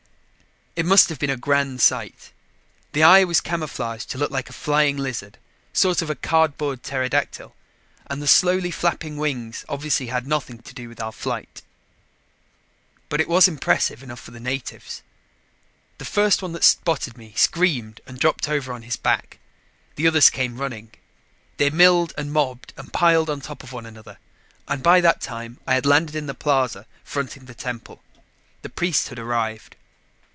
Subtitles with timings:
[0.73, 2.31] It must have been a grand sight.
[2.93, 5.37] The eye was camouflaged to look like a flying lizard,
[5.73, 7.53] sort of a cardboard pterodactyl,
[8.07, 11.61] and the slowly flapping wings obviously had nothing to do with our flight.
[13.09, 15.03] But it was impressive enough for the natives.
[15.97, 19.39] The first one that spotted me screamed and dropped over on his back.
[19.97, 20.91] The others came running.
[21.57, 24.19] They milled and mobbed and piled on top of one another,
[24.69, 28.01] and by that time I had landed in the plaza fronting the temple.
[28.61, 29.75] The priesthood arrived.